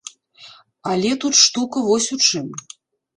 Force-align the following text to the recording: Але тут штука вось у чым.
Але 0.91 1.11
тут 1.23 1.33
штука 1.41 1.83
вось 1.91 2.09
у 2.17 2.17
чым. 2.27 2.47